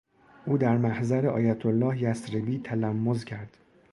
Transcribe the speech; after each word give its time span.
او 0.45 0.57
در 0.57 0.77
محضر 0.77 1.27
آیت 1.27 1.65
الله 1.65 2.01
یثربی 2.03 2.59
تلمذ 2.59 3.23
کرد. 3.23 3.57